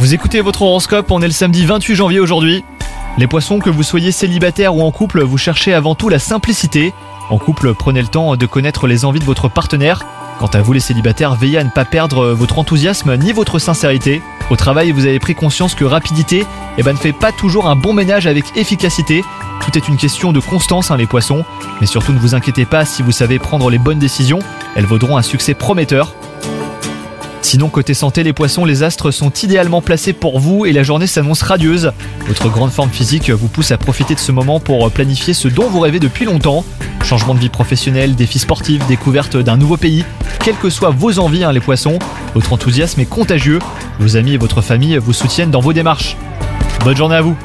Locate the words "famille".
44.60-44.96